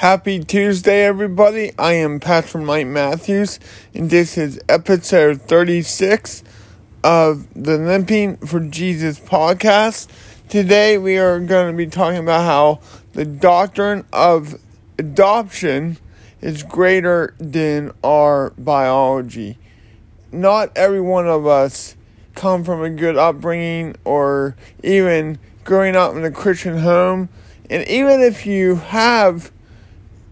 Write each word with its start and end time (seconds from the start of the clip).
Happy 0.00 0.42
Tuesday, 0.42 1.04
everybody. 1.04 1.72
I 1.78 1.92
am 1.92 2.20
Patrick 2.20 2.64
Mike 2.64 2.86
Matthews, 2.86 3.60
and 3.92 4.08
this 4.08 4.38
is 4.38 4.58
episode 4.66 5.42
36 5.42 6.42
of 7.04 7.46
the 7.52 7.76
Limping 7.76 8.38
for 8.38 8.60
Jesus 8.60 9.20
podcast. 9.20 10.08
Today, 10.48 10.96
we 10.96 11.18
are 11.18 11.38
going 11.38 11.70
to 11.70 11.76
be 11.76 11.86
talking 11.86 12.20
about 12.20 12.46
how 12.46 12.80
the 13.12 13.26
doctrine 13.26 14.06
of 14.10 14.58
adoption 14.98 15.98
is 16.40 16.62
greater 16.62 17.34
than 17.36 17.92
our 18.02 18.54
biology. 18.56 19.58
Not 20.32 20.72
every 20.76 21.02
one 21.02 21.28
of 21.28 21.46
us 21.46 21.94
come 22.34 22.64
from 22.64 22.82
a 22.82 22.88
good 22.88 23.18
upbringing 23.18 23.96
or 24.06 24.56
even 24.82 25.38
growing 25.62 25.94
up 25.94 26.14
in 26.16 26.24
a 26.24 26.30
Christian 26.30 26.78
home. 26.78 27.28
And 27.68 27.86
even 27.86 28.22
if 28.22 28.46
you 28.46 28.76
have 28.76 29.52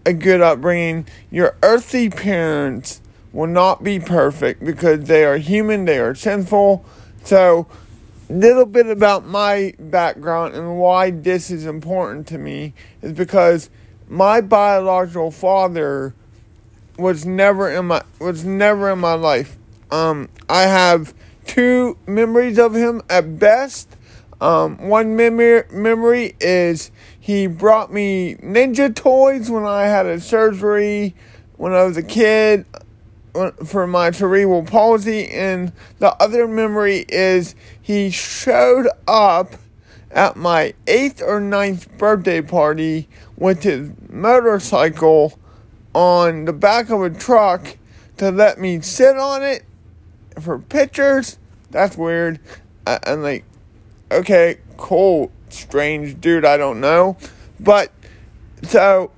a 0.09 0.13
good 0.13 0.41
upbringing, 0.41 1.05
your 1.29 1.55
earthly 1.61 2.09
parents 2.09 2.99
will 3.31 3.47
not 3.47 3.83
be 3.83 3.99
perfect 3.99 4.65
because 4.65 5.05
they 5.05 5.23
are 5.23 5.37
human, 5.37 5.85
they 5.85 5.99
are 5.99 6.15
sinful. 6.15 6.83
So, 7.23 7.67
little 8.27 8.65
bit 8.65 8.87
about 8.87 9.25
my 9.25 9.73
background 9.79 10.55
and 10.55 10.77
why 10.77 11.11
this 11.11 11.51
is 11.51 11.65
important 11.65 12.27
to 12.27 12.37
me 12.37 12.73
is 13.01 13.13
because 13.13 13.69
my 14.07 14.41
biological 14.41 15.29
father 15.29 16.15
was 16.97 17.25
never 17.25 17.69
in 17.69 17.85
my 17.85 18.01
was 18.19 18.43
never 18.43 18.89
in 18.89 18.99
my 18.99 19.13
life. 19.13 19.57
Um, 19.91 20.29
I 20.49 20.63
have 20.63 21.13
two 21.45 21.97
memories 22.07 22.57
of 22.57 22.75
him 22.75 23.01
at 23.09 23.39
best. 23.39 23.95
Um, 24.41 24.77
one 24.89 25.15
memory 25.15 25.63
memory 25.71 26.35
is 26.39 26.91
he 27.29 27.45
brought 27.45 27.93
me 27.93 28.33
ninja 28.41 28.91
toys 28.91 29.51
when 29.51 29.63
I 29.63 29.83
had 29.83 30.07
a 30.07 30.19
surgery 30.19 31.13
when 31.57 31.73
I 31.73 31.83
was 31.83 31.95
a 31.95 32.01
kid 32.01 32.65
uh, 33.35 33.51
for 33.63 33.85
my 33.85 34.09
cerebral 34.09 34.63
palsy, 34.63 35.27
and 35.27 35.71
the 35.99 36.11
other 36.19 36.47
memory 36.47 37.05
is 37.07 37.53
he 37.79 38.09
showed 38.09 38.87
up 39.07 39.53
at 40.09 40.37
my 40.37 40.73
eighth 40.87 41.21
or 41.21 41.39
ninth 41.39 41.95
birthday 41.99 42.41
party 42.41 43.07
with 43.37 43.61
his 43.61 43.91
motorcycle 44.09 45.37
on 45.93 46.45
the 46.45 46.53
back 46.53 46.89
of 46.89 47.03
a 47.03 47.11
truck 47.11 47.77
to 48.17 48.31
let 48.31 48.59
me 48.59 48.81
sit 48.81 49.17
on 49.17 49.43
it 49.43 49.65
for 50.41 50.57
pictures. 50.57 51.37
That's 51.69 51.95
weird. 51.95 52.39
Uh, 52.87 52.97
I, 53.05 53.11
I'm 53.11 53.21
like, 53.21 53.45
okay, 54.11 54.57
cool 54.77 55.31
strange 55.53 56.19
dude 56.19 56.45
I 56.45 56.57
don't 56.57 56.79
know. 56.79 57.17
But 57.59 57.91
so 58.63 59.11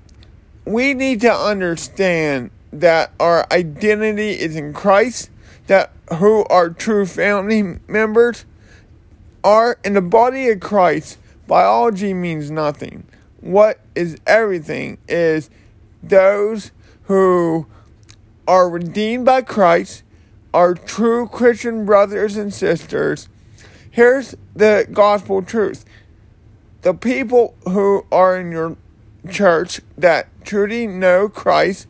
we 0.66 0.94
need 0.94 1.22
to 1.22 1.34
understand 1.34 2.52
that 2.74 3.12
our 3.20 3.46
identity 3.52 4.32
is 4.32 4.56
in 4.56 4.74
Christ, 4.74 5.30
that 5.68 5.92
who 6.16 6.46
our 6.46 6.70
true 6.70 7.06
family 7.06 7.80
members 7.88 8.46
are 9.44 9.78
in 9.84 9.94
the 9.94 10.02
body 10.02 10.50
of 10.50 10.59
Christ. 10.59 11.18
Biology 11.48 12.14
means 12.14 12.50
nothing. 12.50 13.06
What 13.40 13.80
is 13.96 14.18
everything 14.26 15.00
is 15.08 15.50
those 16.04 16.72
who 17.04 17.66
are 18.48 18.70
redeemed 18.70 19.26
by 19.26 19.42
Christ, 19.42 20.04
are 20.54 20.74
true 20.74 21.28
Christian 21.28 21.86
brothers 21.86 22.38
and 22.38 22.54
sisters. 22.54 23.30
Here's 23.90 24.36
the 24.56 24.88
gospel 24.92 25.42
truth 25.42 25.86
the 26.82 26.94
people 26.94 27.56
who 27.66 28.06
are 28.12 28.38
in 28.38 28.52
your 28.52 28.78
church 29.30 29.82
that 29.98 30.28
truly 30.44 30.88
know 30.88 31.30
Christ, 31.30 31.88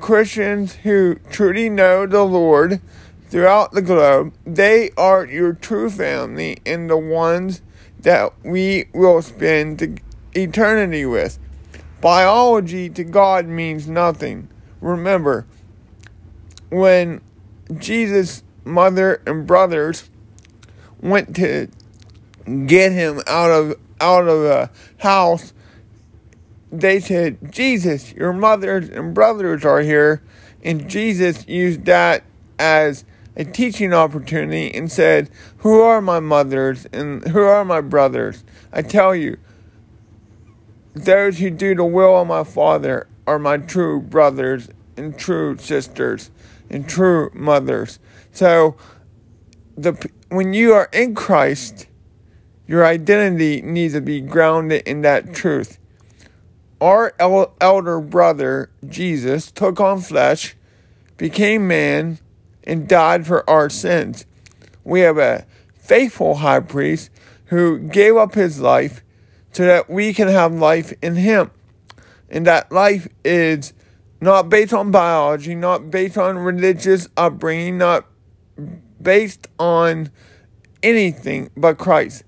Christians 0.00 0.74
who 0.76 1.16
truly 1.30 1.68
know 1.68 2.06
the 2.06 2.24
Lord 2.24 2.80
throughout 3.28 3.72
the 3.72 3.82
globe, 3.82 4.32
they 4.44 4.90
are 4.96 5.26
your 5.26 5.52
true 5.52 5.90
family 5.90 6.58
and 6.64 6.88
the 6.88 6.96
ones 6.96 7.62
that 8.00 8.32
we 8.42 8.86
will 8.94 9.20
spend 9.20 10.00
eternity 10.34 11.04
with. 11.04 11.38
Biology 12.00 12.88
to 12.88 13.04
God 13.04 13.46
means 13.46 13.86
nothing. 13.86 14.48
Remember, 14.80 15.46
when 16.70 17.20
Jesus' 17.78 18.42
mother 18.64 19.20
and 19.26 19.46
brothers 19.46 20.08
went 21.02 21.36
to 21.36 21.68
get 22.66 22.92
him 22.92 23.20
out 23.26 23.50
of 23.50 23.74
out 24.00 24.26
of 24.26 24.42
the 24.42 24.70
house, 24.98 25.52
they 26.70 27.00
said, 27.00 27.52
Jesus, 27.52 28.12
your 28.12 28.32
mothers 28.32 28.88
and 28.88 29.14
brothers 29.14 29.64
are 29.64 29.80
here. 29.80 30.22
And 30.62 30.88
Jesus 30.88 31.46
used 31.48 31.84
that 31.86 32.22
as 32.58 33.04
a 33.36 33.44
teaching 33.44 33.92
opportunity 33.92 34.72
and 34.74 34.90
said, 34.90 35.30
Who 35.58 35.80
are 35.80 36.00
my 36.00 36.20
mothers 36.20 36.86
and 36.92 37.26
who 37.28 37.40
are 37.40 37.64
my 37.64 37.80
brothers? 37.80 38.44
I 38.72 38.82
tell 38.82 39.14
you, 39.14 39.38
those 40.94 41.38
who 41.38 41.50
do 41.50 41.74
the 41.74 41.84
will 41.84 42.20
of 42.20 42.26
my 42.26 42.44
Father 42.44 43.06
are 43.26 43.38
my 43.38 43.56
true 43.58 44.00
brothers 44.00 44.68
and 44.96 45.16
true 45.16 45.56
sisters 45.56 46.30
and 46.68 46.88
true 46.88 47.30
mothers. 47.32 47.98
So, 48.32 48.76
the 49.76 50.10
when 50.28 50.52
you 50.52 50.72
are 50.74 50.88
in 50.92 51.14
Christ, 51.14 51.86
your 52.70 52.86
identity 52.86 53.60
needs 53.62 53.94
to 53.94 54.00
be 54.00 54.20
grounded 54.20 54.80
in 54.86 55.00
that 55.02 55.34
truth. 55.34 55.76
Our 56.80 57.12
el- 57.18 57.52
elder 57.60 58.00
brother, 58.00 58.70
Jesus, 58.88 59.50
took 59.50 59.80
on 59.80 60.00
flesh, 60.00 60.54
became 61.16 61.66
man, 61.66 62.20
and 62.62 62.86
died 62.86 63.26
for 63.26 63.42
our 63.50 63.70
sins. 63.70 64.24
We 64.84 65.00
have 65.00 65.18
a 65.18 65.46
faithful 65.74 66.36
high 66.36 66.60
priest 66.60 67.10
who 67.46 67.76
gave 67.76 68.16
up 68.16 68.36
his 68.36 68.60
life 68.60 69.02
so 69.50 69.64
that 69.64 69.90
we 69.90 70.14
can 70.14 70.28
have 70.28 70.52
life 70.52 70.92
in 71.02 71.16
him. 71.16 71.50
And 72.28 72.46
that 72.46 72.70
life 72.70 73.08
is 73.24 73.72
not 74.20 74.48
based 74.48 74.72
on 74.72 74.92
biology, 74.92 75.56
not 75.56 75.90
based 75.90 76.16
on 76.16 76.38
religious 76.38 77.08
upbringing, 77.16 77.78
not 77.78 78.06
based 79.02 79.48
on 79.58 80.10
anything 80.84 81.50
but 81.56 81.76
Christ 81.76 82.22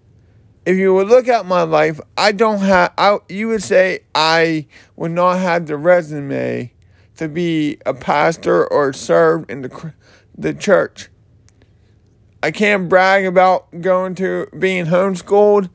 if 0.64 0.76
you 0.76 0.94
would 0.94 1.08
look 1.08 1.28
at 1.28 1.46
my 1.46 1.62
life, 1.62 2.00
I 2.16 2.32
don't 2.32 2.60
have. 2.60 2.92
I 2.96 3.18
you 3.28 3.48
would 3.48 3.62
say 3.62 4.00
I 4.14 4.66
would 4.96 5.10
not 5.10 5.38
have 5.38 5.66
the 5.66 5.76
resume 5.76 6.72
to 7.16 7.28
be 7.28 7.78
a 7.84 7.94
pastor 7.94 8.66
or 8.66 8.92
serve 8.92 9.46
in 9.48 9.62
the 9.62 9.92
the 10.36 10.54
church. 10.54 11.08
I 12.42 12.50
can't 12.50 12.88
brag 12.88 13.24
about 13.24 13.80
going 13.80 14.14
to 14.16 14.48
being 14.58 14.86
homeschooled. 14.86 15.70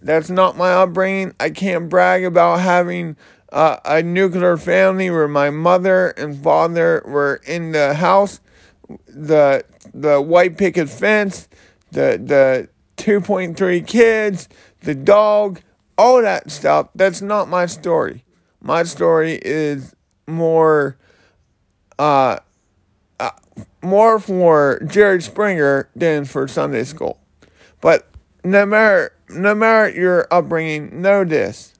That's 0.00 0.30
not 0.30 0.56
my 0.56 0.72
upbringing. 0.72 1.34
I 1.38 1.50
can't 1.50 1.88
brag 1.88 2.24
about 2.24 2.60
having 2.60 3.16
uh, 3.52 3.78
a 3.84 4.02
nuclear 4.02 4.56
family 4.56 5.10
where 5.10 5.28
my 5.28 5.50
mother 5.50 6.08
and 6.08 6.42
father 6.42 7.02
were 7.06 7.40
in 7.46 7.72
the 7.72 7.94
house, 7.94 8.40
the 9.06 9.64
the 9.94 10.20
white 10.20 10.58
picket 10.58 10.90
fence, 10.90 11.48
the 11.90 12.20
the 12.22 12.68
2.3 12.96 13.86
kids, 13.86 14.48
the 14.80 14.94
dog, 14.94 15.60
all 15.98 16.22
that 16.22 16.50
stuff. 16.50 16.88
That's 16.94 17.22
not 17.22 17.48
my 17.48 17.66
story. 17.66 18.24
My 18.60 18.82
story 18.82 19.38
is 19.42 19.94
more 20.26 20.96
uh, 21.98 22.38
uh 23.20 23.30
more 23.82 24.18
for 24.18 24.82
Jerry 24.86 25.22
Springer 25.22 25.88
than 25.94 26.24
for 26.24 26.48
Sunday 26.48 26.84
school. 26.84 27.20
But 27.80 28.08
no 28.44 28.66
matter 28.66 29.12
no 29.28 29.54
matter 29.54 29.90
your 29.90 30.26
upbringing, 30.30 31.00
know 31.00 31.24
this 31.24 31.74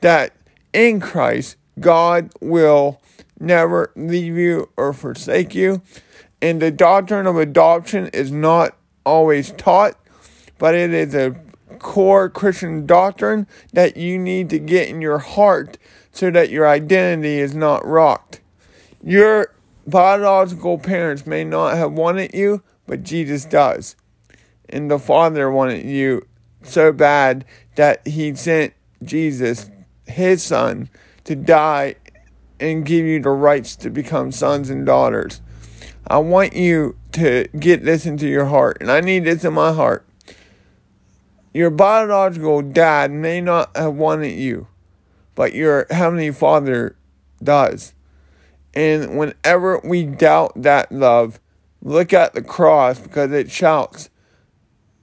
that 0.00 0.34
in 0.72 1.00
Christ 1.00 1.56
God 1.78 2.30
will 2.40 3.00
never 3.38 3.92
leave 3.94 4.36
you 4.36 4.70
or 4.76 4.92
forsake 4.92 5.54
you. 5.54 5.82
And 6.40 6.62
the 6.62 6.70
doctrine 6.70 7.26
of 7.26 7.36
adoption 7.36 8.08
is 8.08 8.30
not 8.30 8.76
always 9.04 9.52
taught 9.52 9.96
but 10.58 10.74
it 10.74 10.92
is 10.92 11.14
a 11.14 11.36
core 11.78 12.28
Christian 12.28 12.86
doctrine 12.86 13.46
that 13.72 13.96
you 13.96 14.18
need 14.18 14.50
to 14.50 14.58
get 14.58 14.88
in 14.88 15.00
your 15.00 15.18
heart 15.18 15.78
so 16.12 16.30
that 16.30 16.50
your 16.50 16.66
identity 16.66 17.38
is 17.38 17.54
not 17.54 17.86
rocked. 17.86 18.40
Your 19.02 19.54
biological 19.86 20.78
parents 20.78 21.26
may 21.26 21.44
not 21.44 21.76
have 21.76 21.92
wanted 21.92 22.34
you, 22.34 22.62
but 22.86 23.04
Jesus 23.04 23.44
does. 23.44 23.96
And 24.68 24.90
the 24.90 24.98
Father 24.98 25.50
wanted 25.50 25.84
you 25.86 26.26
so 26.62 26.92
bad 26.92 27.44
that 27.76 28.06
He 28.06 28.34
sent 28.34 28.74
Jesus, 29.02 29.70
His 30.06 30.42
Son, 30.42 30.90
to 31.24 31.36
die 31.36 31.94
and 32.58 32.84
give 32.84 33.06
you 33.06 33.20
the 33.20 33.30
rights 33.30 33.76
to 33.76 33.90
become 33.90 34.32
sons 34.32 34.68
and 34.68 34.84
daughters. 34.84 35.40
I 36.06 36.18
want 36.18 36.54
you 36.54 36.96
to 37.12 37.46
get 37.58 37.84
this 37.84 38.06
into 38.06 38.26
your 38.26 38.46
heart, 38.46 38.78
and 38.80 38.90
I 38.90 39.00
need 39.00 39.24
this 39.24 39.44
in 39.44 39.52
my 39.54 39.72
heart. 39.72 40.07
Your 41.52 41.70
biological 41.70 42.62
dad 42.62 43.10
may 43.10 43.40
not 43.40 43.76
have 43.76 43.94
wanted 43.94 44.32
you, 44.32 44.68
but 45.34 45.54
your 45.54 45.86
Heavenly 45.90 46.30
Father 46.30 46.96
does. 47.42 47.94
And 48.74 49.18
whenever 49.18 49.80
we 49.82 50.04
doubt 50.04 50.52
that 50.62 50.92
love, 50.92 51.40
look 51.82 52.12
at 52.12 52.34
the 52.34 52.42
cross 52.42 52.98
because 53.00 53.32
it 53.32 53.50
shouts, 53.50 54.10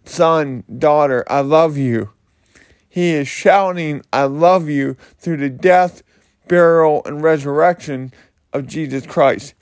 Son, 0.06 0.64
daughter, 0.78 1.24
I 1.28 1.42
love 1.42 1.78
you. 1.78 2.12
He 2.88 3.10
is 3.10 3.28
shouting, 3.28 4.04
I 4.14 4.24
love 4.24 4.70
you 4.70 4.96
through 5.18 5.38
the 5.38 5.50
death, 5.50 6.04
burial, 6.48 7.02
and 7.06 7.24
resurrection 7.24 8.14
of 8.54 8.68
Jesus 8.68 9.06
Christ. 9.06 9.54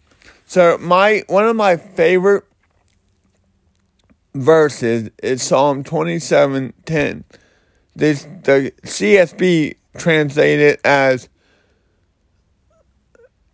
So 0.46 0.78
my 0.78 1.24
one 1.28 1.48
of 1.48 1.56
my 1.56 1.78
favorite 1.78 2.44
verses 4.34 5.10
is 5.22 5.42
Psalm 5.42 5.84
twenty 5.84 6.20
seven 6.20 6.74
ten. 6.86 7.24
This 7.96 8.24
the 8.24 8.74
CSB 8.84 9.76
translated 9.98 10.80
as 10.84 11.30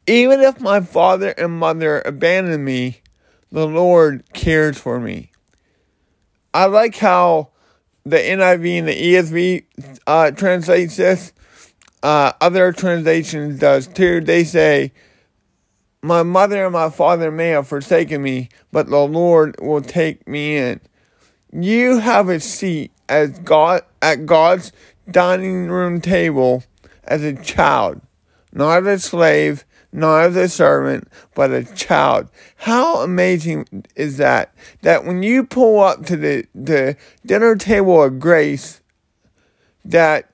even 0.08 0.42
if 0.42 0.60
my 0.60 0.82
father 0.82 1.30
and 1.38 1.52
mother 1.52 2.02
abandon 2.04 2.64
me, 2.64 3.02
the 3.52 3.68
Lord 3.68 4.24
cares 4.34 4.78
for 4.80 5.00
me. 5.00 5.32
I 6.54 6.66
like 6.66 6.96
how 6.96 7.50
the 8.06 8.18
NIV 8.18 8.80
and 8.80 8.88
the 8.88 9.14
ESV 9.14 10.00
uh, 10.08 10.32
translates 10.32 10.98
this. 10.98 11.32
Uh, 12.02 12.32
other 12.42 12.72
translations 12.72 13.60
does 13.60 13.86
too. 13.88 14.22
They 14.22 14.44
say, 14.46 14.94
"My 16.02 16.24
mother 16.24 16.66
and 16.66 16.74
my 16.74 16.90
father 16.90 17.32
may 17.32 17.50
have 17.50 17.68
forsaken 17.68 18.22
me, 18.22 18.50
but 18.72 18.90
the 18.90 19.06
Lord 19.06 19.56
will 19.62 19.82
take 19.82 20.28
me 20.28 20.58
in." 20.58 20.82
You 21.52 22.00
have 22.00 22.30
a 22.30 22.40
seat 22.40 22.92
as 23.10 23.40
God 23.40 23.82
at 24.02 24.26
God's 24.26 24.72
dining 25.10 25.68
room 25.68 26.00
table 26.00 26.64
as 27.04 27.24
a 27.24 27.34
child, 27.34 28.02
not 28.54 28.86
a 28.86 29.00
slave, 29.00 29.66
not 29.92 30.26
as 30.26 30.36
a 30.36 30.48
servant, 30.48 31.08
but 31.34 31.52
a 31.52 31.64
child. 31.64 32.30
How 32.58 32.98
amazing 32.98 33.86
is 33.96 34.18
that? 34.18 34.54
That 34.84 35.06
when 35.06 35.24
you 35.24 35.44
pull 35.44 35.80
up 35.80 36.06
to 36.06 36.16
the, 36.16 36.46
the 36.54 36.96
dinner 37.26 37.56
table 37.56 38.04
of 38.04 38.20
grace, 38.20 38.82
that 39.84 40.30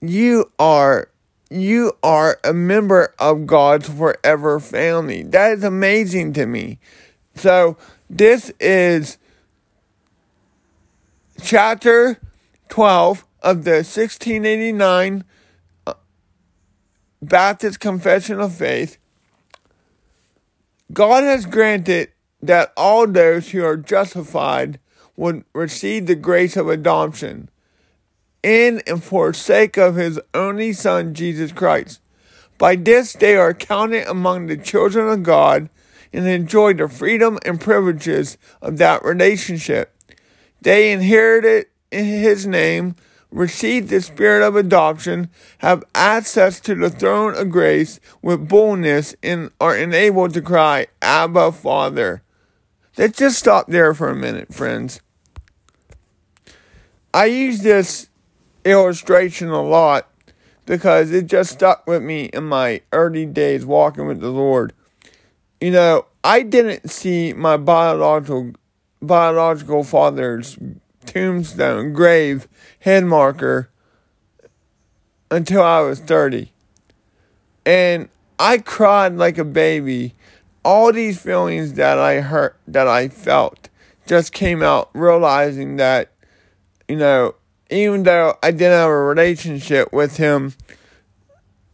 you 0.00 0.50
are 0.58 1.10
you 1.50 1.92
are 2.02 2.38
a 2.42 2.52
member 2.52 3.14
of 3.18 3.46
God's 3.46 3.88
forever 3.88 4.58
family. 4.60 5.22
That 5.22 5.52
is 5.52 5.64
amazing 5.64 6.32
to 6.34 6.46
me. 6.46 6.78
So 7.34 7.76
this 8.08 8.52
is 8.60 9.18
chapter 11.42 12.20
12 12.68 13.24
of 13.42 13.64
the 13.64 13.70
1689 13.70 15.24
uh, 15.86 15.94
Baptist 17.20 17.78
Confession 17.80 18.40
of 18.40 18.54
Faith, 18.54 18.98
God 20.92 21.24
has 21.24 21.46
granted 21.46 22.10
that 22.42 22.72
all 22.76 23.06
those 23.06 23.50
who 23.50 23.64
are 23.64 23.76
justified 23.76 24.78
would 25.16 25.44
receive 25.54 26.06
the 26.06 26.14
grace 26.14 26.56
of 26.56 26.68
adoption 26.68 27.48
in 28.44 28.82
and 28.86 29.02
for 29.02 29.32
sake 29.32 29.76
of 29.76 29.96
his 29.96 30.20
only 30.34 30.72
Son, 30.72 31.14
Jesus 31.14 31.50
Christ. 31.50 32.00
By 32.58 32.76
this 32.76 33.14
they 33.14 33.36
are 33.36 33.54
counted 33.54 34.06
among 34.06 34.46
the 34.46 34.56
children 34.56 35.08
of 35.08 35.24
God 35.24 35.70
and 36.12 36.28
enjoy 36.28 36.74
the 36.74 36.88
freedom 36.88 37.38
and 37.44 37.60
privileges 37.60 38.38
of 38.62 38.78
that 38.78 39.02
relationship. 39.02 39.96
They 40.60 40.92
inherited 40.92 41.66
in 41.90 42.04
his 42.04 42.46
name 42.46 42.94
receive 43.34 43.88
the 43.88 44.00
spirit 44.00 44.46
of 44.46 44.54
adoption, 44.54 45.28
have 45.58 45.82
access 45.94 46.60
to 46.60 46.74
the 46.74 46.88
throne 46.88 47.34
of 47.34 47.50
grace 47.50 47.98
with 48.22 48.48
boldness, 48.48 49.16
and 49.22 49.50
are 49.60 49.76
enabled 49.76 50.32
to 50.34 50.40
cry, 50.40 50.86
Abba, 51.02 51.50
Father. 51.50 52.22
Let's 52.96 53.18
just 53.18 53.38
stop 53.38 53.66
there 53.66 53.92
for 53.92 54.08
a 54.08 54.14
minute, 54.14 54.54
friends. 54.54 55.00
I 57.12 57.26
use 57.26 57.62
this 57.62 58.08
illustration 58.64 59.48
a 59.48 59.62
lot 59.62 60.08
because 60.66 61.10
it 61.10 61.26
just 61.26 61.52
stuck 61.52 61.86
with 61.86 62.02
me 62.02 62.24
in 62.26 62.44
my 62.44 62.80
early 62.92 63.26
days 63.26 63.66
walking 63.66 64.06
with 64.06 64.20
the 64.20 64.30
Lord. 64.30 64.72
You 65.60 65.70
know, 65.70 66.06
I 66.22 66.42
didn't 66.42 66.90
see 66.90 67.32
my 67.32 67.56
biological 67.56 68.52
biological 69.02 69.84
father's 69.84 70.58
tombstone, 71.04 71.92
grave, 71.92 72.48
head 72.80 73.04
marker 73.04 73.68
until 75.30 75.62
I 75.62 75.80
was 75.80 76.00
30. 76.00 76.50
And 77.66 78.08
I 78.38 78.58
cried 78.58 79.14
like 79.16 79.38
a 79.38 79.44
baby. 79.44 80.14
All 80.64 80.92
these 80.92 81.20
feelings 81.20 81.74
that 81.74 81.98
I 81.98 82.20
hurt, 82.20 82.56
that 82.66 82.88
I 82.88 83.08
felt, 83.08 83.68
just 84.06 84.32
came 84.32 84.62
out 84.62 84.90
realizing 84.94 85.76
that, 85.76 86.10
you 86.88 86.96
know, 86.96 87.34
even 87.70 88.02
though 88.02 88.36
I 88.42 88.50
didn't 88.50 88.78
have 88.78 88.90
a 88.90 89.02
relationship 89.02 89.92
with 89.92 90.16
him 90.16 90.54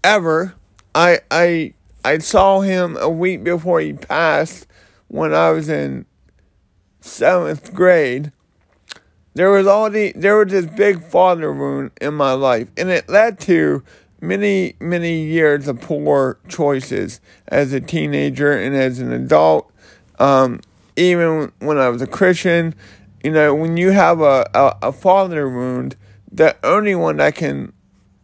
ever, 0.04 0.54
I 0.94 1.20
I 1.30 1.74
I 2.04 2.18
saw 2.18 2.60
him 2.60 2.96
a 2.98 3.08
week 3.08 3.44
before 3.44 3.80
he 3.80 3.92
passed 3.92 4.66
when 5.08 5.34
I 5.34 5.50
was 5.50 5.68
in 5.68 6.06
seventh 7.00 7.74
grade 7.74 8.32
there 9.34 9.50
was 9.50 9.66
all 9.66 9.90
the 9.90 10.12
there 10.12 10.36
was 10.36 10.52
this 10.52 10.66
big 10.66 11.02
father 11.02 11.52
wound 11.52 11.92
in 12.00 12.14
my 12.14 12.32
life, 12.32 12.68
and 12.76 12.90
it 12.90 13.08
led 13.08 13.38
to 13.40 13.82
many 14.20 14.74
many 14.80 15.22
years 15.22 15.68
of 15.68 15.80
poor 15.80 16.38
choices 16.48 17.20
as 17.48 17.72
a 17.72 17.80
teenager 17.80 18.52
and 18.52 18.74
as 18.74 18.98
an 18.98 19.12
adult. 19.12 19.70
Um, 20.18 20.60
even 20.96 21.52
when 21.60 21.78
I 21.78 21.88
was 21.88 22.02
a 22.02 22.06
Christian, 22.06 22.74
you 23.22 23.30
know, 23.30 23.54
when 23.54 23.76
you 23.76 23.90
have 23.90 24.20
a, 24.20 24.48
a, 24.54 24.76
a 24.88 24.92
father 24.92 25.48
wound, 25.48 25.96
the 26.30 26.56
only 26.64 26.94
one 26.94 27.18
that 27.18 27.34
can 27.34 27.72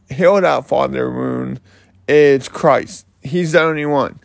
heal 0.09 0.41
that 0.41 0.67
father 0.67 1.11
wound 1.11 1.61
is 2.09 2.49
Christ. 2.49 3.07
He's 3.23 3.53
the 3.53 3.63
only 3.63 3.87
one. 3.87 4.21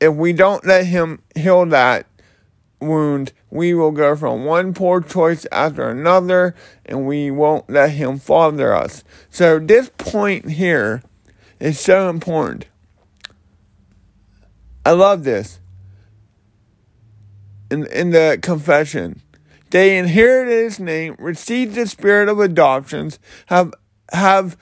If 0.00 0.14
we 0.14 0.32
don't 0.32 0.64
let 0.64 0.86
him 0.86 1.22
heal 1.34 1.66
that, 1.66 2.06
wound, 2.80 3.32
we 3.50 3.74
will 3.74 3.90
go 3.90 4.16
from 4.16 4.44
one 4.44 4.74
poor 4.74 5.00
choice 5.00 5.46
after 5.50 5.88
another, 5.88 6.54
and 6.84 7.06
we 7.06 7.30
won't 7.30 7.68
let 7.70 7.90
him 7.90 8.18
father 8.18 8.74
us. 8.74 9.04
So, 9.30 9.58
this 9.58 9.90
point 9.98 10.50
here 10.50 11.02
is 11.58 11.80
so 11.80 12.08
important. 12.08 12.66
I 14.84 14.92
love 14.92 15.24
this. 15.24 15.58
In, 17.70 17.86
in 17.86 18.10
the 18.10 18.38
confession, 18.40 19.22
they 19.70 19.98
inherited 19.98 20.64
his 20.64 20.80
name, 20.80 21.16
received 21.18 21.74
the 21.74 21.86
spirit 21.86 22.28
of 22.28 22.38
adoptions, 22.38 23.18
have 23.46 23.72
have 24.12 24.56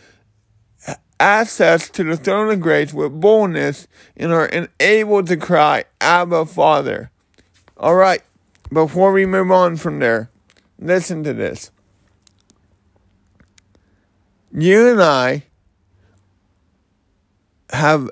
access 1.21 1.89
to 1.91 2.03
the 2.03 2.17
throne 2.17 2.53
of 2.53 2.61
grace 2.61 2.93
with 2.93 3.21
boldness, 3.21 3.87
and 4.17 4.33
are 4.33 4.47
enabled 4.47 5.27
to 5.29 5.37
cry, 5.37 5.85
Abba, 6.01 6.47
Father. 6.47 7.11
All 7.77 7.95
right, 7.95 8.23
before 8.73 9.13
we 9.13 9.27
move 9.27 9.51
on 9.51 9.77
from 9.77 9.99
there, 9.99 10.31
listen 10.79 11.23
to 11.25 11.33
this. 11.33 11.71
You 14.53 14.91
and 14.91 15.03
I 15.03 15.45
have 17.71 18.11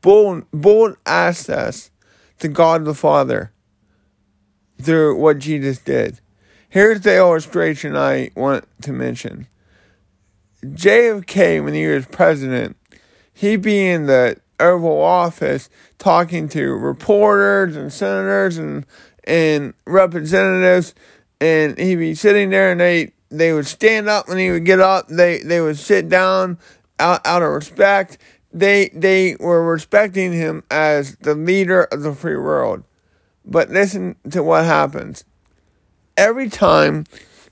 bold, 0.00 0.44
bold 0.50 0.96
access 1.06 1.90
to 2.38 2.48
God 2.48 2.84
the 2.84 2.94
Father 2.94 3.52
through 4.80 5.16
what 5.16 5.38
Jesus 5.38 5.78
did. 5.78 6.20
Here's 6.68 7.00
the 7.00 7.16
illustration 7.16 7.96
I 7.96 8.30
want 8.36 8.64
to 8.82 8.92
mention. 8.92 9.48
JFK, 10.64 11.64
when 11.64 11.74
he 11.74 11.86
was 11.86 12.06
president, 12.06 12.76
he 13.32 13.56
being 13.56 14.06
the 14.06 14.36
Oval 14.60 15.00
Office 15.00 15.68
talking 15.98 16.48
to 16.50 16.74
reporters 16.74 17.76
and 17.76 17.92
senators 17.92 18.58
and 18.58 18.86
and 19.24 19.74
representatives, 19.86 20.94
and 21.40 21.78
he'd 21.78 21.96
be 21.96 22.14
sitting 22.14 22.50
there, 22.50 22.72
and 22.72 22.80
they 22.80 23.12
they 23.30 23.52
would 23.52 23.66
stand 23.66 24.08
up 24.08 24.28
when 24.28 24.38
he 24.38 24.50
would 24.50 24.64
get 24.64 24.80
up. 24.80 25.08
They 25.08 25.38
they 25.38 25.60
would 25.60 25.78
sit 25.78 26.08
down 26.08 26.58
out 26.98 27.26
out 27.26 27.42
of 27.42 27.50
respect. 27.50 28.18
They 28.52 28.90
they 28.92 29.36
were 29.40 29.64
respecting 29.64 30.32
him 30.32 30.64
as 30.70 31.16
the 31.16 31.34
leader 31.34 31.84
of 31.84 32.02
the 32.02 32.14
free 32.14 32.36
world. 32.36 32.84
But 33.50 33.68
listen 33.70 34.16
to 34.30 34.42
what 34.42 34.64
happens. 34.64 35.24
Every 36.16 36.48
time 36.48 37.04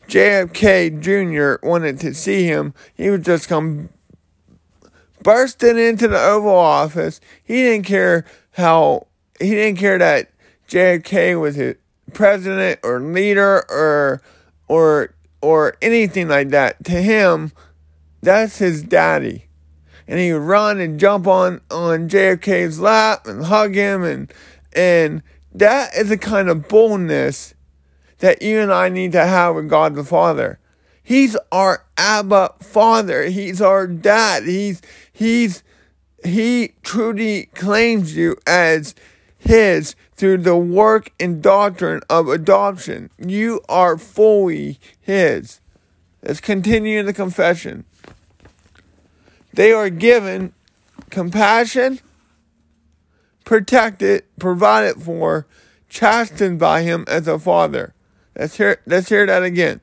JFK 0.09 1.01
Jr. 1.01 1.67
wanted 1.67 1.99
to 2.01 2.15
see 2.15 2.45
him, 2.45 2.73
he 2.95 3.11
would 3.11 3.25
just 3.25 3.49
come 3.49 3.89
bursting 5.23 5.77
into 5.77 6.07
the 6.09 6.21
Oval 6.21 6.55
Office. 6.55 7.21
He 7.43 7.63
didn't 7.63 7.87
care 7.87 8.25
how 8.53 9.09
he 9.41 9.51
didn't 9.51 9.79
care 9.79 9.99
that 9.99 10.31
JFK 10.69 11.41
was 11.41 11.59
a 11.59 11.75
president 12.15 12.81
or 12.83 13.01
leader 13.01 13.65
or 13.69 14.23
or 14.69 15.15
or 15.43 15.77
anything 15.83 16.29
like 16.29 16.51
that. 16.51 16.85
To 16.85 16.93
him, 16.93 17.53
that's 18.23 18.59
his 18.59 18.83
daddy. 18.83 19.49
and 20.09 20.19
he 20.19 20.33
would 20.33 20.43
run 20.43 20.81
and 20.81 20.99
jump 20.99 21.27
on, 21.27 21.61
on 21.71 22.09
JFK's 22.09 22.81
lap 22.81 23.27
and 23.27 23.45
hug 23.45 23.75
him 23.75 24.03
and, 24.03 24.33
and 24.75 25.23
that 25.59 25.95
is 25.95 26.09
the 26.09 26.19
kind 26.19 26.49
of 26.49 26.69
boldness 26.69 27.55
that 28.19 28.43
you 28.43 28.61
and 28.61 28.73
I 28.73 28.89
need 28.89 29.13
to 29.13 29.27
have 29.27 29.55
with 29.55 29.69
God 29.69 29.95
the 29.95 30.05
Father. 30.05 30.59
He's 31.03 31.37
our 31.51 31.85
Abba 31.97 32.55
Father. 32.61 33.25
He's 33.25 33.63
our 33.63 33.87
dad. 33.87 34.45
He's, 34.45 34.83
he's, 35.13 35.63
he 36.25 36.75
truly 36.83 37.47
claims 37.55 38.17
you 38.17 38.37
as 38.47 38.95
his 39.39 39.95
through 40.15 40.39
the 40.39 40.57
work 40.57 41.13
and 41.19 41.41
doctrine 41.41 42.03
of 42.11 42.29
adoption. 42.29 43.09
You 43.19 43.61
are 43.69 43.97
fully 43.97 44.79
his. 45.01 45.61
Let's 46.23 46.41
continue 46.41 46.99
in 46.99 47.07
the 47.07 47.13
confession. 47.13 47.85
They 49.53 49.73
are 49.73 49.91
given 49.91 50.53
compassion, 51.11 52.01
protected, 53.49 54.23
provided 54.39 55.03
for, 55.03 55.47
chastened 55.89 56.59
by 56.59 56.83
him 56.83 57.03
as 57.09 57.27
a 57.27 57.39
father. 57.39 57.95
Let's 58.37 58.59
hear, 58.59 58.83
let's 58.85 59.09
hear 59.09 59.25
that 59.25 59.43
again. 59.43 59.81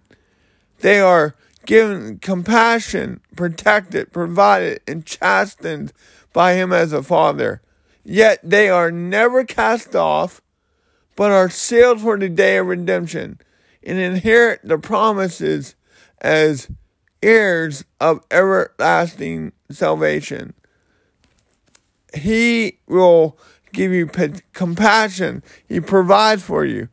They 0.81 1.00
are 1.00 1.34
given 1.65 2.19
compassion, 2.19 3.22
protected, 3.36 4.13
provided, 4.13 4.81
and 4.88 5.03
chastened 5.03 5.93
by 6.31 6.53
him 6.53 6.72
as 6.72 6.93
a 6.93 7.01
father. 7.01 7.63
Yet 8.03 8.39
they 8.43 8.69
are 8.69 8.91
never 8.91 9.43
cast 9.43 9.95
off, 9.95 10.43
but 11.15 11.31
are 11.31 11.50
sealed 11.50 12.01
for 12.01 12.19
the 12.19 12.29
day 12.29 12.57
of 12.57 12.67
redemption 12.67 13.39
and 13.81 13.98
inherit 13.98 14.60
the 14.63 14.77
promises 14.77 15.74
as 16.22 16.69
heirs 17.24 17.84
of 18.00 18.24
everlasting 18.29 19.53
salvation. 19.72 20.53
He 22.13 22.77
will 22.88 23.39
give 23.75 23.91
you 23.91 24.10
compassion. 24.53 25.44
He 25.67 25.79
provides 25.79 26.44
for 26.44 26.65
you. 26.65 26.89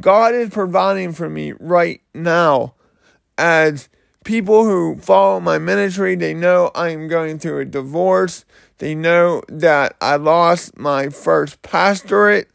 God 0.00 0.34
is 0.34 0.50
providing 0.50 1.12
for 1.12 1.28
me 1.28 1.52
right 1.52 2.00
now 2.14 2.74
as 3.38 3.88
people 4.24 4.64
who 4.64 4.96
follow 4.96 5.40
my 5.40 5.58
ministry, 5.58 6.16
they 6.16 6.34
know 6.34 6.70
I 6.74 6.90
am 6.90 7.08
going 7.08 7.38
through 7.38 7.60
a 7.60 7.64
divorce. 7.64 8.44
They 8.78 8.94
know 8.94 9.42
that 9.48 9.96
I 10.00 10.16
lost 10.16 10.76
my 10.76 11.10
first 11.10 11.62
pastorate. 11.62 12.48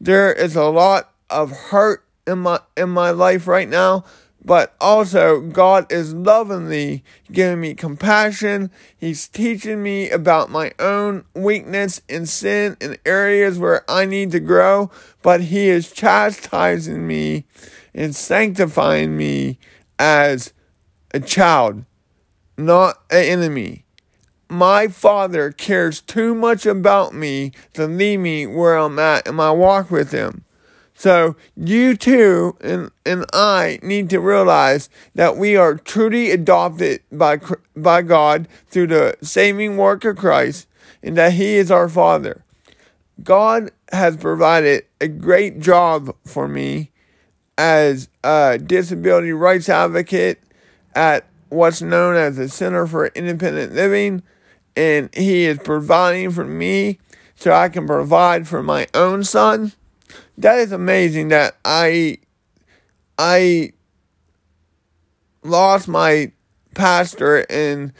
There 0.00 0.32
is 0.32 0.56
a 0.56 0.64
lot 0.64 1.12
of 1.28 1.50
hurt 1.50 2.04
in 2.26 2.40
my 2.40 2.60
in 2.76 2.90
my 2.90 3.10
life 3.10 3.46
right 3.46 3.68
now 3.68 4.04
but 4.46 4.76
also 4.80 5.40
God 5.40 5.90
is 5.90 6.14
lovingly 6.14 7.02
giving 7.32 7.60
me 7.60 7.74
compassion. 7.74 8.70
He's 8.96 9.26
teaching 9.26 9.82
me 9.82 10.08
about 10.08 10.50
my 10.50 10.70
own 10.78 11.24
weakness 11.34 12.00
and 12.08 12.28
sin 12.28 12.76
in 12.80 12.96
areas 13.04 13.58
where 13.58 13.84
I 13.90 14.06
need 14.06 14.30
to 14.30 14.40
grow, 14.40 14.92
but 15.20 15.42
He 15.42 15.68
is 15.68 15.90
chastising 15.90 17.06
me 17.06 17.44
and 17.92 18.14
sanctifying 18.14 19.16
me 19.16 19.58
as 19.98 20.52
a 21.12 21.18
child, 21.18 21.84
not 22.56 23.02
an 23.10 23.24
enemy. 23.24 23.84
My 24.48 24.86
Father 24.86 25.50
cares 25.50 26.00
too 26.00 26.36
much 26.36 26.66
about 26.66 27.12
me 27.12 27.50
to 27.74 27.88
leave 27.88 28.20
me 28.20 28.46
where 28.46 28.76
I'm 28.76 28.96
at 29.00 29.26
in 29.26 29.34
my 29.34 29.50
walk 29.50 29.90
with 29.90 30.12
Him. 30.12 30.45
So 30.98 31.36
you 31.54 31.94
too 31.94 32.56
and, 32.62 32.90
and 33.04 33.26
I 33.34 33.78
need 33.82 34.08
to 34.10 34.18
realize 34.18 34.88
that 35.14 35.36
we 35.36 35.54
are 35.54 35.74
truly 35.74 36.30
adopted 36.30 37.02
by, 37.12 37.38
by 37.76 38.00
God 38.00 38.48
through 38.68 38.86
the 38.86 39.16
saving 39.20 39.76
work 39.76 40.06
of 40.06 40.16
Christ 40.16 40.66
and 41.02 41.14
that 41.18 41.34
He 41.34 41.56
is 41.56 41.70
our 41.70 41.90
Father. 41.90 42.44
God 43.22 43.70
has 43.92 44.16
provided 44.16 44.86
a 44.98 45.08
great 45.08 45.60
job 45.60 46.16
for 46.24 46.48
me 46.48 46.90
as 47.58 48.08
a 48.24 48.58
disability 48.58 49.32
rights 49.32 49.68
advocate 49.68 50.40
at 50.94 51.26
what's 51.50 51.82
known 51.82 52.16
as 52.16 52.36
the 52.36 52.48
Center 52.48 52.86
for 52.86 53.08
Independent 53.08 53.74
Living, 53.74 54.22
and 54.74 55.14
He 55.14 55.44
is 55.44 55.58
providing 55.58 56.30
for 56.30 56.44
me 56.44 56.98
so 57.34 57.52
I 57.52 57.68
can 57.68 57.86
provide 57.86 58.48
for 58.48 58.62
my 58.62 58.86
own 58.94 59.24
son 59.24 59.72
that 60.38 60.58
is 60.58 60.72
amazing 60.72 61.28
that 61.28 61.56
I 61.64 62.18
I 63.18 63.72
lost 65.42 65.88
my 65.88 66.32
pastor 66.74 67.46
and 67.48 67.92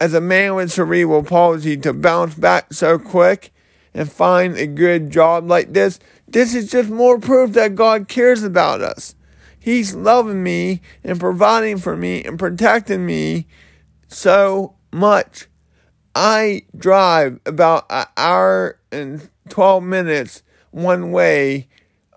as 0.00 0.14
a 0.14 0.20
man 0.20 0.54
with 0.54 0.72
cerebral 0.72 1.22
palsy 1.22 1.76
to 1.76 1.92
bounce 1.92 2.34
back 2.34 2.72
so 2.72 2.98
quick 2.98 3.52
and 3.94 4.10
find 4.10 4.56
a 4.56 4.66
good 4.66 5.10
job 5.10 5.48
like 5.48 5.72
this, 5.72 5.98
this 6.26 6.54
is 6.54 6.70
just 6.70 6.90
more 6.90 7.18
proof 7.18 7.52
that 7.52 7.74
God 7.74 8.08
cares 8.08 8.42
about 8.42 8.80
us. 8.80 9.14
He's 9.58 9.94
loving 9.94 10.42
me 10.42 10.80
and 11.04 11.20
providing 11.20 11.78
for 11.78 11.96
me 11.96 12.24
and 12.24 12.38
protecting 12.38 13.06
me 13.06 13.46
so 14.08 14.74
much. 14.92 15.46
I 16.14 16.62
drive 16.76 17.40
about 17.46 17.86
an 17.90 18.06
hour 18.16 18.78
and 18.90 19.30
12 19.50 19.84
minutes 19.84 20.42
one 20.72 21.12
way 21.12 21.68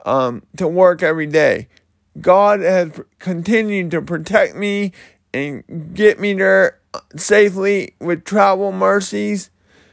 um, 0.06 0.44
to 0.56 0.68
work 0.68 1.04
every 1.04 1.28
day. 1.28 1.68
God 2.22 2.62
has 2.62 3.02
continued 3.20 3.92
to 3.92 4.02
protect 4.02 4.56
me 4.56 4.94
and 5.34 5.94
get 5.94 6.20
me 6.20 6.34
there 6.34 6.80
safely 7.18 7.96
with 8.00 8.24
travel 8.24 8.72
mercies. 8.72 9.50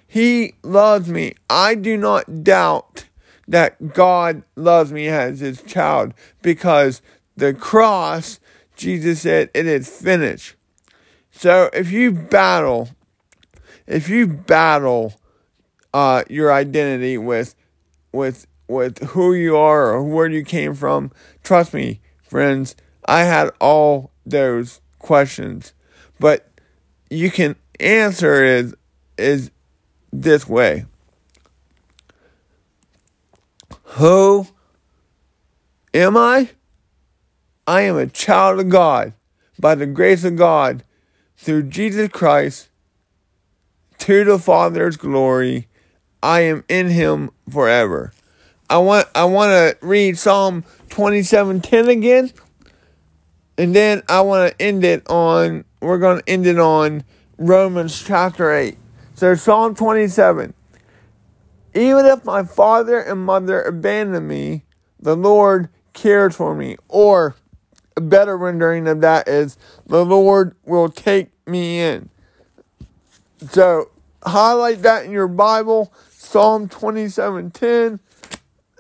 He 0.07 0.54
loves 0.62 1.09
me. 1.09 1.35
I 1.50 1.75
do 1.75 1.97
not 1.97 2.45
doubt 2.45 3.07
that 3.49 3.92
God 3.92 4.45
loves 4.54 4.92
me 4.92 5.09
as 5.09 5.40
his 5.40 5.62
child 5.62 6.14
because 6.42 7.02
the 7.37 7.54
cross, 7.54 8.38
Jesus 8.76 9.23
said, 9.23 9.50
it 9.52 9.66
is 9.66 9.88
finished. 9.88 10.54
So 11.33 11.71
if 11.73 11.90
you 11.90 12.12
battle, 12.12 12.90
if 13.87 14.09
you 14.09 14.26
battle 14.28 15.14
uh, 15.92 16.23
your 16.28 16.52
identity 16.52 17.19
with 17.19 17.54
with 18.12 18.47
with 18.73 19.02
who 19.11 19.35
you 19.35 19.57
are 19.57 19.93
or 19.93 20.02
where 20.02 20.29
you 20.29 20.45
came 20.45 20.75
from. 20.75 21.12
Trust 21.43 21.75
me, 21.75 22.00
friends, 22.23 22.75
I 23.07 23.25
had 23.25 23.50
all 23.61 24.11
those 24.25 24.81
questions, 24.99 25.75
but 26.19 26.49
you 27.11 27.31
can 27.31 27.57
answer 27.79 28.43
is 28.43 28.75
is 29.19 29.50
this 30.12 30.49
way. 30.49 30.87
Who 33.97 34.47
am 35.93 36.17
I? 36.17 36.50
I 37.67 37.83
am 37.83 37.97
a 37.97 38.07
child 38.07 38.59
of 38.61 38.69
God 38.69 39.12
by 39.59 39.75
the 39.75 39.87
grace 39.87 40.25
of 40.25 40.37
God 40.37 40.83
through 41.37 41.64
Jesus 41.64 42.09
Christ 42.09 42.69
to 43.99 44.25
the 44.25 44.38
Father's 44.38 44.97
glory. 44.97 45.69
I 46.23 46.41
am 46.41 46.64
in 46.69 46.88
him 46.88 47.31
forever. 47.50 48.12
I 48.73 48.79
want 48.79 49.07
I 49.14 49.25
want 49.25 49.50
to 49.50 49.87
read 49.87 50.17
Psalm 50.17 50.64
27:10 50.88 51.91
again. 51.91 52.33
And 53.59 53.76
then 53.76 54.02
I 54.09 54.23
want 54.23 54.50
to 54.50 54.62
end 54.64 54.83
it 54.83 55.07
on 55.11 55.67
we're 55.83 55.99
going 55.99 56.23
to 56.23 56.29
end 56.31 56.47
it 56.47 56.59
on 56.59 57.05
Romans 57.37 58.02
chapter 58.02 58.50
8. 58.50 58.79
So 59.14 59.35
Psalm 59.35 59.75
27. 59.75 60.55
Even 61.75 62.07
if 62.07 62.25
my 62.25 62.45
father 62.45 62.99
and 62.99 63.21
mother 63.26 63.61
abandon 63.61 64.26
me, 64.26 64.64
the 64.99 65.17
Lord 65.17 65.69
cares 65.93 66.35
for 66.35 66.55
me. 66.55 66.79
Or 66.88 67.37
a 67.95 68.00
better 68.00 68.38
rendering 68.38 68.88
of 68.88 69.02
that 69.02 69.29
is 69.29 69.59
the 69.85 70.02
Lord 70.02 70.57
will 70.64 70.88
take 70.88 71.29
me 71.47 71.79
in. 71.79 72.09
So 73.50 73.91
highlight 74.25 74.81
that 74.81 75.05
in 75.05 75.11
your 75.11 75.29
Bible, 75.29 75.93
Psalm 76.09 76.71
27:10. 76.71 78.00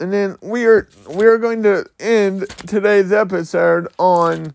And 0.02 0.12
then 0.12 0.36
we 0.42 0.64
are 0.64 0.88
we 1.08 1.26
are 1.26 1.38
going 1.38 1.62
to 1.62 1.86
end 2.00 2.48
today's 2.66 3.12
episode 3.12 3.86
on 4.00 4.52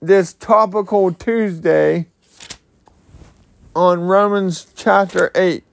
this 0.00 0.32
topical 0.32 1.12
Tuesday 1.12 2.06
on 3.74 4.02
Romans 4.02 4.68
chapter 4.76 5.32
8. 5.34 5.64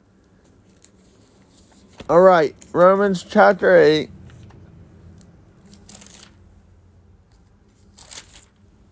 All 2.09 2.21
right, 2.21 2.55
Romans 2.71 3.21
chapter 3.21 3.77
8. 3.77 4.09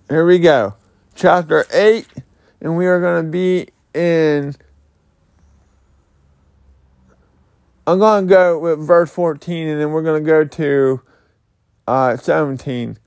Here 0.08 0.24
we 0.24 0.38
go. 0.38 0.76
Chapter 1.16 1.66
8 1.74 2.06
and 2.62 2.78
we 2.78 2.86
are 2.86 3.02
going 3.02 3.26
to 3.26 3.32
be 3.32 3.70
in 3.96 4.56
I'm 7.86 8.00
going 8.00 8.28
to 8.28 8.34
go 8.34 8.60
with 8.60 8.80
verse 8.80 9.12
14 9.12 9.68
and 9.68 9.82
then 9.82 9.92
we're 9.92 10.04
going 10.04 10.24
to 10.24 10.28
go 10.28 10.46
to 10.46 11.02
uh, 11.88 12.16
17. 12.16 12.98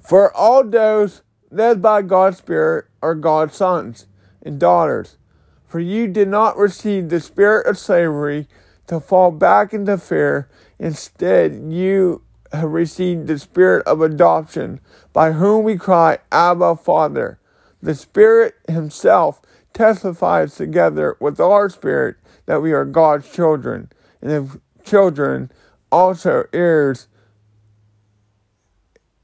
For 0.00 0.34
all 0.34 0.64
those 0.64 1.22
led 1.50 1.82
by 1.82 2.02
God's 2.02 2.38
Spirit 2.38 2.86
are 3.02 3.14
God's 3.14 3.56
sons 3.56 4.06
and 4.42 4.58
daughters. 4.58 5.18
For 5.66 5.80
you 5.80 6.08
did 6.08 6.28
not 6.28 6.56
receive 6.56 7.08
the 7.08 7.20
spirit 7.20 7.66
of 7.66 7.78
slavery 7.78 8.48
to 8.86 9.00
fall 9.00 9.30
back 9.30 9.72
into 9.72 9.98
fear. 9.98 10.48
Instead, 10.78 11.54
you 11.68 12.22
have 12.52 12.70
received 12.70 13.26
the 13.26 13.38
spirit 13.38 13.86
of 13.86 14.00
adoption, 14.00 14.80
by 15.12 15.32
whom 15.32 15.62
we 15.62 15.76
cry, 15.76 16.18
Abba, 16.32 16.76
Father. 16.76 17.39
The 17.82 17.94
Spirit 17.94 18.54
Himself 18.68 19.40
testifies 19.72 20.54
together 20.54 21.16
with 21.20 21.40
our 21.40 21.68
spirit 21.68 22.16
that 22.46 22.60
we 22.60 22.72
are 22.72 22.84
God's 22.84 23.30
children, 23.30 23.90
and 24.20 24.30
if 24.30 24.84
children, 24.84 25.50
also 25.92 26.44
heirs, 26.52 27.06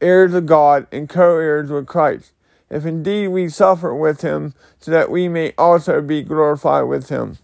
heirs 0.01 0.35
of 0.35 0.47
God 0.47 0.87
and 0.93 1.09
co-heirs 1.09 1.71
with 1.71 1.87
Christ 1.87 2.33
if 2.71 2.85
indeed 2.85 3.29
we 3.29 3.49
suffer 3.49 3.95
with 3.95 4.23
him, 4.23 4.55
so 4.81 4.91
that 4.91 5.11
we 5.11 5.29
may 5.29 5.53
also 5.57 6.01
be 6.01 6.23
glorified 6.23 6.85
with 6.85 7.09
him. 7.09 7.39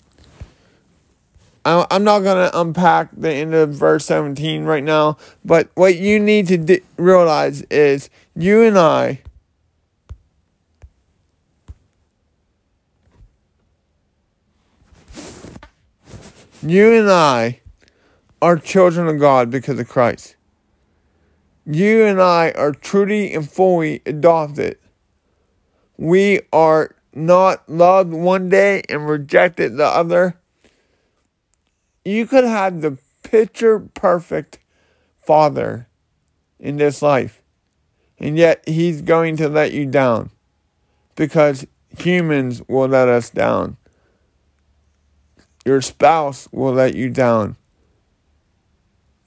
I'm 1.65 2.03
not 2.03 2.21
going 2.21 2.51
to 2.51 2.61
unpack 2.61 3.11
the 3.17 3.31
end 3.31 3.55
of 3.55 3.71
verse 3.71 4.05
17 4.07 4.65
right 4.65 4.83
now, 4.83 5.17
but 5.45 5.69
what 5.75 5.95
you 5.95 6.19
need 6.19 6.49
to 6.49 6.81
realize 6.97 7.63
is 7.63 8.11
you 8.35 8.63
and 8.65 8.77
I. 8.77 9.21
You 16.63 16.93
and 16.93 17.11
I 17.11 17.61
are 18.41 18.57
children 18.57 19.09
of 19.09 19.19
God 19.19 19.51
because 19.51 19.79
of 19.79 19.89
Christ. 19.89 20.37
You 21.67 22.05
and 22.05 22.21
I 22.21 22.51
are 22.53 22.73
truly 22.73 23.35
and 23.35 23.49
fully 23.49 24.03
adopted 24.07 24.79
we 26.03 26.41
are 26.53 26.97
not 27.15 27.69
loved 27.69 28.13
one 28.13 28.49
day 28.49 28.83
and 28.89 29.09
rejected 29.09 29.77
the 29.77 29.87
other. 29.87 30.37
You 32.05 32.27
could 32.27 32.43
have 32.43 32.81
the 32.81 32.99
picture 33.23 33.79
perfect 33.79 34.59
father 35.21 35.87
in 36.59 36.77
this 36.77 37.03
life, 37.03 37.41
and 38.19 38.37
yet 38.37 38.67
he's 38.67 39.01
going 39.01 39.37
to 39.37 39.49
let 39.49 39.71
you 39.73 39.87
down 39.87 40.31
because 41.15 41.67
humans 41.97 42.63
will 42.67 42.89
let 42.89 43.09
us 43.09 43.31
down. 43.31 43.77
Your 45.65 45.81
spouse 45.81 46.49
will 46.51 46.73
let 46.73 46.95
you 46.95 47.09
down. 47.09 47.57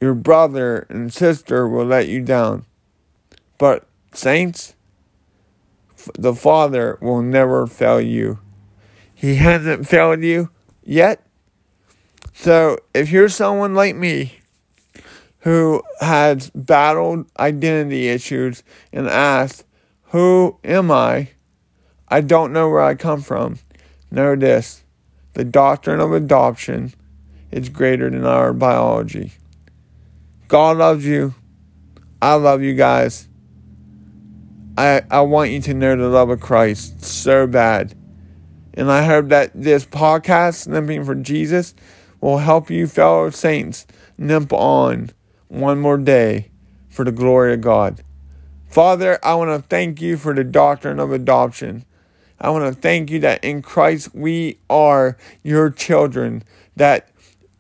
Your 0.02 0.14
brother 0.14 0.86
and 0.90 1.12
sister 1.14 1.68
will 1.68 1.86
let 1.86 2.08
you 2.08 2.22
down. 2.22 2.66
But, 3.58 3.88
saints, 4.14 4.76
the 6.18 6.36
Father 6.36 6.98
will 7.02 7.22
never 7.22 7.66
fail 7.66 8.02
you. 8.02 8.40
He 9.14 9.36
hasn't 9.36 9.88
failed 9.88 10.22
you 10.22 10.50
yet. 10.84 11.26
So 12.34 12.78
if 12.94 13.12
you're 13.12 13.30
someone 13.30 13.74
like 13.74 13.96
me 13.96 14.40
who 15.40 15.82
has 16.02 16.50
battled 16.50 17.28
identity 17.40 18.10
issues 18.10 18.62
and 18.92 19.08
asked, 19.08 19.64
Who 20.08 20.60
am 20.64 20.92
I? 20.92 21.30
I 22.10 22.22
don't 22.22 22.52
know 22.52 22.70
where 22.70 22.84
I 22.84 22.96
come 22.96 23.22
from. 23.22 23.60
Know 24.12 24.36
this 24.36 24.85
the 25.36 25.44
doctrine 25.44 26.00
of 26.00 26.14
adoption 26.14 26.94
is 27.52 27.70
greater 27.70 28.10
than 28.10 28.26
our 28.26 28.54
biology. 28.54 29.34
God 30.48 30.78
loves 30.78 31.06
you. 31.06 31.36
I 32.22 32.36
love 32.36 32.62
you 32.62 32.74
guys. 32.74 33.28
I, 34.78 35.04
I 35.12 35.22
want 35.22 35.52
you 35.52 35.62
to 35.62 35.74
know 35.74 35.96
the 35.96 36.08
love 36.08 36.30
of 36.30 36.40
Christ 36.40 37.04
so 37.04 37.48
bad. 37.48 37.94
And 38.74 38.92
I 38.92 39.06
hope 39.06 39.28
that 39.28 39.52
this 39.54 39.86
podcast, 39.86 40.68
Limping 40.68 41.06
for 41.06 41.16
Jesus, 41.16 41.76
will 42.20 42.40
help 42.40 42.70
you, 42.70 42.88
fellow 42.88 43.30
saints, 43.30 43.86
limp 44.18 44.52
on 44.52 45.12
one 45.48 45.80
more 45.80 45.98
day 45.98 46.50
for 46.90 47.06
the 47.06 47.12
glory 47.12 47.54
of 47.54 47.62
God. 47.62 48.04
Father, 48.70 49.20
I 49.24 49.36
want 49.36 49.52
to 49.52 49.68
thank 49.68 50.02
you 50.02 50.18
for 50.18 50.34
the 50.34 50.44
doctrine 50.44 51.00
of 51.00 51.12
adoption. 51.12 51.86
I 52.40 52.50
want 52.50 52.74
to 52.74 52.80
thank 52.80 53.10
you 53.10 53.20
that 53.20 53.44
in 53.44 53.62
Christ 53.62 54.14
we 54.14 54.58
are 54.70 55.18
your 55.44 55.70
children, 55.70 56.44
that 56.76 57.10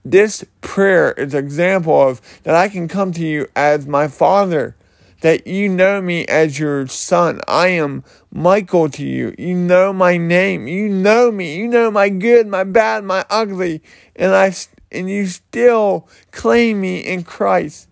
this 0.03 0.45
prayer 0.61 1.13
is 1.13 1.33
an 1.33 1.43
example 1.43 1.99
of 2.09 2.21
that 2.43 2.55
I 2.55 2.69
can 2.69 2.87
come 2.87 3.11
to 3.13 3.25
you 3.25 3.47
as 3.55 3.87
my 3.87 4.07
father 4.07 4.75
that 5.21 5.47
you 5.47 5.67
know 5.67 6.01
me 6.01 6.23
as 6.27 6.59
your 6.59 6.85
son. 6.85 7.41
I 7.47 7.69
am 7.69 8.03
Michael 8.31 8.89
to 8.89 9.03
you. 9.03 9.33
You 9.39 9.55
know 9.55 9.91
my 9.91 10.17
name. 10.17 10.67
You 10.67 10.87
know 10.87 11.31
me. 11.31 11.55
You 11.55 11.67
know 11.67 11.89
my 11.89 12.09
good, 12.09 12.45
my 12.45 12.63
bad, 12.63 13.03
my 13.03 13.25
ugly, 13.29 13.81
and 14.15 14.35
I 14.35 14.53
and 14.91 15.09
you 15.09 15.25
still 15.25 16.07
claim 16.31 16.79
me 16.79 16.99
in 16.99 17.23
Christ. 17.23 17.89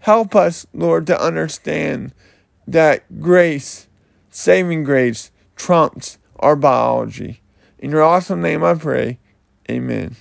Help 0.00 0.36
us, 0.36 0.66
Lord, 0.74 1.06
to 1.06 1.18
understand 1.18 2.12
that 2.66 3.18
grace, 3.18 3.86
saving 4.28 4.84
grace, 4.84 5.30
trumps 5.58 6.18
our 6.38 6.56
biology. 6.56 7.42
In 7.78 7.90
your 7.90 8.02
awesome 8.02 8.40
name 8.40 8.64
I 8.64 8.74
pray. 8.74 9.18
Amen. 9.70 10.16